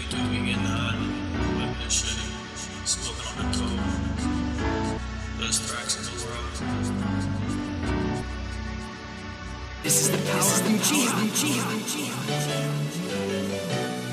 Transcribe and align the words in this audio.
we 0.00 0.06
do, 0.08 0.16
we 0.30 0.36
getting 0.46 0.64
hot. 0.64 0.96
Whip 0.96 1.76
this 1.84 1.92
shit. 1.92 2.16
Smoking 2.86 3.26
on 3.28 3.34
the 3.38 3.58
coke. 3.58 3.80
Best 5.38 5.60
tracks 5.68 5.94
in 5.98 6.04
the 6.08 6.12
world. 6.24 6.54
This 9.82 9.96
is 10.02 10.08
the 10.10 10.18
power 10.30 10.40
of 10.40 10.66
UG. 10.66 10.90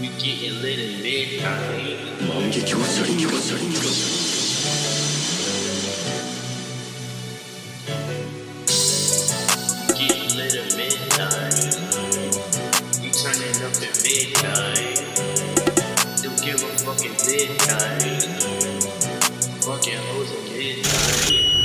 We 0.00 0.06
getting 0.18 0.56
lit 0.62 0.78
in 0.78 0.92
midnight. 1.02 1.98
Getting 9.96 10.30
lit 10.36 10.54
at 10.54 10.68
midnight. 10.76 11.74
We 13.00 13.08
turning 13.10 13.58
up 13.62 13.74
at 13.82 13.94
midnight. 14.04 15.05
At. 17.38 17.66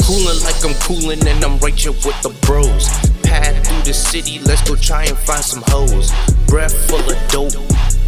Coolin' 0.03 0.43
like 0.43 0.65
I'm 0.65 0.73
coolin' 0.81 1.25
and 1.25 1.43
I'm 1.45 1.57
right 1.59 1.73
here 1.73 1.93
with 1.93 2.21
the 2.21 2.35
bros. 2.45 2.89
Pad 3.23 3.65
through 3.65 3.81
the 3.83 3.93
city, 3.93 4.39
let's 4.39 4.67
go 4.67 4.75
try 4.75 5.05
and 5.05 5.17
find 5.17 5.43
some 5.43 5.63
hoes. 5.67 6.11
Breath 6.47 6.75
full 6.89 6.99
of 6.99 7.17
dope, 7.29 7.53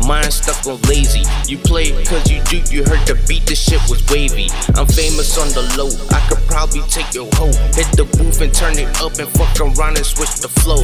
mind 0.06 0.34
stuck 0.34 0.66
on 0.68 0.82
lazy. 0.90 1.24
You 1.48 1.58
play 1.58 1.92
cause 2.06 2.30
you 2.30 2.42
do, 2.50 2.58
you 2.74 2.84
heard 2.84 3.06
the 3.08 3.16
beat, 3.28 3.46
the 3.46 3.56
shit 3.56 3.82
was 3.90 4.04
wavy. 4.10 4.50
I'm 4.76 4.88
famous 4.88 5.38
on 5.38 5.50
the 5.50 5.64
low, 5.78 5.90
I 6.12 6.20
could 6.28 6.44
probably 6.48 6.82
take 6.90 7.14
your 7.14 7.30
hoe. 7.34 7.54
Hit 7.74 7.90
the 7.96 8.06
booth 8.18 8.42
and 8.42 8.54
turn 8.54 8.78
it 8.78 8.90
up 9.02 9.18
and 9.20 9.30
fuck 9.30 9.60
around 9.60 9.98
and 9.98 10.06
switch 10.06 10.40
the 10.42 10.50
flow. 10.50 10.84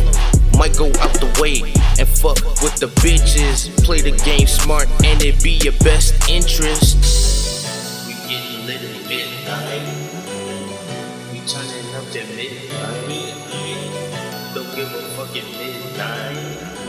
Might 0.57 0.77
go 0.77 0.87
out 0.99 1.13
the 1.19 1.29
way 1.39 1.61
and 1.99 2.07
fuck 2.07 2.39
with 2.61 2.75
the 2.77 2.87
bitches. 2.99 3.71
Play 3.83 4.01
the 4.01 4.11
game 4.25 4.47
smart 4.47 4.87
and 5.03 5.21
it 5.21 5.41
be 5.41 5.59
your 5.63 5.77
best 5.83 6.13
interest. 6.29 6.97
We 8.07 8.13
getting 8.27 8.65
lit 8.65 8.81
at 8.83 9.07
midnight. 9.07 9.87
We 11.31 11.39
turning 11.47 11.95
up 11.95 12.05
to 12.11 12.21
midnight. 12.35 13.39
Don't 14.53 14.75
give 14.75 14.91
a 14.91 15.01
fucking 15.15 15.49
midnight. 15.57 16.88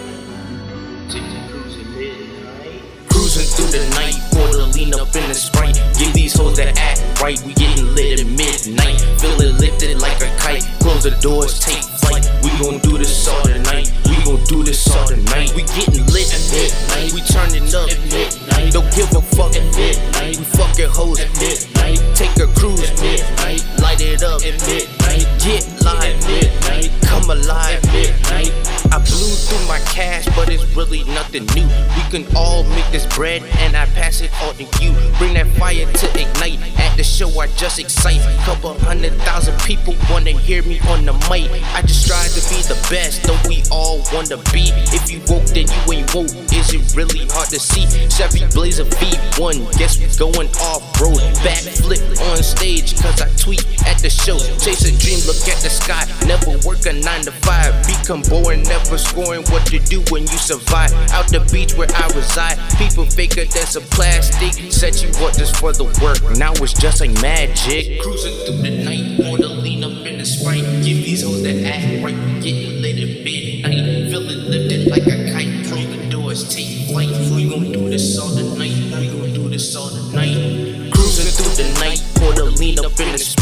Through 3.60 3.80
the 3.80 3.90
night, 3.90 4.16
pour 4.32 4.48
lean 4.72 4.94
up 4.94 5.14
in 5.14 5.28
the 5.28 5.34
sprite. 5.34 5.76
Give 5.98 6.12
these 6.14 6.32
hoes 6.32 6.56
that 6.56 6.78
act 6.78 7.20
right. 7.20 7.40
We 7.44 7.52
getting 7.54 7.94
lit 7.94 8.20
at 8.20 8.26
midnight. 8.26 9.00
Feeling 9.20 9.56
lifted 9.58 10.00
like 10.00 10.20
a 10.22 10.30
kite. 10.38 10.64
Close 10.80 11.04
the 11.04 11.12
doors, 11.20 11.60
take 11.60 11.84
flight. 12.00 12.24
We 12.42 12.50
gon' 12.56 12.78
do 12.80 12.96
this 12.96 13.28
all 13.28 13.42
the 13.44 13.58
night. 13.68 13.92
We 14.08 14.16
gon' 14.24 14.42
do 14.44 14.62
this 14.62 14.80
all 14.88 15.06
the 15.08 15.16
night. 15.28 15.52
We 15.54 15.62
getting 15.76 16.06
lit 16.08 16.32
at 16.32 16.42
midnight. 16.48 17.12
We 17.12 17.20
turning 17.28 17.68
up 17.74 17.90
at 17.90 18.00
midnight. 18.08 18.72
Don't 18.72 18.88
give 18.96 19.12
a 19.12 19.20
fuck 19.36 19.52
at 19.52 19.66
midnight. 19.76 20.38
We 20.38 20.44
fucking 20.56 20.90
hoes 20.90 21.20
at 21.20 21.30
midnight. 21.36 22.00
Take 22.16 22.36
a 22.40 22.48
cruise 22.56 22.80
at 22.80 22.96
midnight. 23.00 23.60
Light 23.80 24.00
it 24.00 24.22
up 24.22 24.40
at 24.40 24.56
midnight. 24.64 25.28
Get 25.44 25.68
live 25.84 26.16
at 26.16 26.18
midnight. 26.24 26.88
Come 27.04 27.28
alive 27.28 27.76
at 27.76 27.92
midnight. 27.92 28.52
I 28.90 28.98
blew 28.98 29.30
through 29.46 29.68
my 29.68 29.78
cash, 29.92 30.26
but 30.34 30.48
it's 30.48 30.64
really 30.74 31.04
nothing 31.04 31.46
new. 31.54 31.68
We 31.68 31.99
can 32.10 32.26
all 32.36 32.64
make 32.64 32.86
this 32.90 33.06
bread, 33.14 33.42
and 33.58 33.76
I 33.76 33.86
pass 33.86 34.20
it 34.20 34.30
all 34.42 34.52
to 34.54 34.64
you. 34.82 34.92
Bring 35.18 35.34
that 35.34 35.46
fire 35.58 35.86
to 35.86 36.06
ignite. 36.20 36.58
At 36.78 36.96
the 36.96 37.04
show, 37.04 37.30
I 37.38 37.46
just 37.54 37.78
excite. 37.78 38.20
Couple 38.44 38.74
hundred 38.80 39.12
thousand 39.22 39.58
people 39.60 39.94
wanna 40.10 40.32
hear 40.32 40.62
me 40.64 40.80
on 40.88 41.04
the 41.04 41.12
mic. 41.30 41.50
I 41.74 41.82
just 41.82 42.04
strive 42.04 42.34
to 42.34 42.42
be 42.50 42.60
the 42.66 42.78
best, 42.90 43.22
though 43.22 43.38
we 43.48 43.62
all 43.70 44.02
wanna 44.12 44.38
be. 44.50 44.74
If 44.90 45.10
you 45.10 45.20
woke, 45.30 45.46
then 45.54 45.70
you 45.70 45.82
ain't 45.92 46.12
woke. 46.14 46.34
Is 46.50 46.74
it 46.74 46.82
really 46.96 47.26
hard 47.30 47.48
to 47.50 47.60
see? 47.60 47.86
Chevy 48.10 48.44
Blazer 48.52 48.84
V1, 48.84 49.78
guess 49.78 49.98
we 49.98 50.10
going 50.18 50.50
off 50.58 50.82
road. 51.00 51.22
Backflip 51.46 52.02
on 52.30 52.42
stage, 52.42 52.98
cause 53.00 53.22
I 53.22 53.30
tweet 53.38 53.62
at 53.86 54.02
the 54.02 54.10
show. 54.10 54.38
Chase 54.58 54.82
a 54.84 54.92
dream, 54.98 55.20
look 55.30 55.38
at 55.46 55.62
the 55.62 55.70
sky. 55.70 56.04
Never 56.26 56.58
work 56.66 56.84
a 56.86 56.92
9 56.92 57.22
to 57.22 57.32
5. 57.32 57.86
Become 58.10 58.42
boring, 58.42 58.62
never 58.64 58.98
scoring 58.98 59.44
what 59.54 59.64
to 59.66 59.78
do 59.78 60.02
when 60.10 60.22
you 60.22 60.34
survive. 60.34 60.90
Out 61.14 61.30
the 61.30 61.46
beach 61.52 61.74
where 61.74 61.86
I 61.94 62.10
reside, 62.10 62.58
people 62.74 63.06
faker 63.06 63.44
than 63.44 63.66
some 63.70 63.84
plastic. 63.84 64.50
Set 64.72 64.98
you 64.98 65.10
up 65.22 65.38
just 65.38 65.54
for 65.54 65.72
the 65.72 65.84
work, 66.02 66.18
now 66.36 66.50
it's 66.58 66.72
just 66.74 67.00
like 67.00 67.14
magic. 67.22 68.02
Cruising 68.02 68.34
through 68.42 68.66
the 68.66 68.82
night, 68.82 69.14
the 69.16 69.46
lean 69.46 69.84
up 69.84 70.04
in 70.04 70.18
the 70.18 70.26
sprite. 70.26 70.66
Give 70.82 71.06
these 71.06 71.22
hoes 71.22 71.44
that 71.44 71.62
act 71.62 72.02
right, 72.02 72.18
getting 72.42 72.82
lit 72.82 72.98
at 72.98 73.22
midnight. 73.22 74.10
Feeling 74.10 74.42
lifted 74.50 74.90
like 74.90 75.06
a 75.06 75.30
kite. 75.30 75.70
Close 75.70 75.86
the 75.86 76.10
doors, 76.10 76.52
take 76.52 76.90
flight. 76.90 77.14
We 77.30 77.48
gon' 77.48 77.70
do 77.70 77.90
this 77.90 78.18
all 78.18 78.34
the 78.34 78.42
night. 78.58 78.74
We 78.98 79.06
gon' 79.06 79.32
do 79.34 79.48
this 79.48 79.76
all 79.76 79.86
the 79.86 80.02
night. 80.10 80.90
Cruising 80.90 81.30
through 81.30 81.62
the 81.62 81.78
night, 81.78 82.02
the 82.34 82.42
lean 82.58 82.80
up 82.80 82.98
in 82.98 83.12
the 83.14 83.18
sprite. 83.18 83.39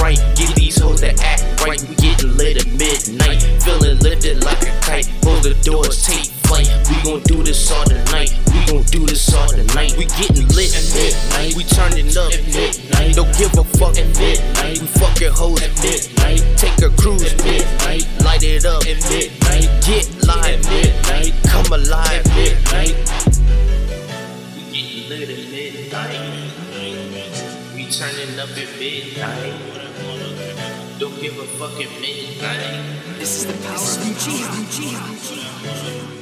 Doors, 5.63 6.07
take 6.07 6.27
flight. 6.49 6.69
We 6.89 6.97
gon' 7.03 7.23
do 7.23 7.43
this 7.43 7.71
all 7.71 7.85
the 7.89 7.99
night. 8.13 8.33
We 8.53 8.65
gon' 8.67 8.83
do 8.85 9.07
this 9.07 9.35
all 9.35 9.51
the 9.51 9.65
night. 9.75 9.97
We 9.97 10.07
getting 10.19 10.49
lit 10.57 10.73
at 10.75 10.87
midnight. 10.95 11.55
We 11.55 11.65
turning 11.65 12.09
up 12.17 12.33
at 12.33 12.45
midnight. 12.49 13.15
Don't 13.15 13.33
give 13.37 13.53
a 13.57 13.65
fuck 13.77 13.97
at 13.99 14.09
midnight. 14.19 14.81
We 14.81 14.87
fucking 14.87 15.33
hoes 15.33 15.63
at 15.63 15.73
midnight. 15.83 16.43
Take 16.57 16.79
a 16.83 16.91
cruise 16.97 17.25
at 17.25 17.37
midnight. 17.45 18.07
Light 18.25 18.43
it 18.43 18.65
up 18.65 18.83
at 18.87 18.99
midnight. 19.11 19.69
Get 19.85 20.09
live 20.27 20.45
at 20.45 20.65
midnight. 20.69 21.33
Come 21.45 21.73
alive 21.73 22.23
at 22.23 22.27
midnight. 22.35 22.95
We 24.55 24.63
getting 24.73 25.09
lit 25.09 25.29
at 25.31 25.45
midnight. 25.53 26.55
We 27.75 27.87
turning 27.91 28.39
up 28.39 28.51
at 28.51 28.71
midnight. 28.79 29.79
Don't 30.99 31.15
give 31.21 31.39
a 31.39 31.47
fuck 31.59 31.79
at 31.79 31.91
midnight. 32.01 32.99
This 33.19 33.37
is 33.39 33.47
the 33.47 33.53
power 33.67 33.77
of 33.77 35.48
UG. 35.69 36.18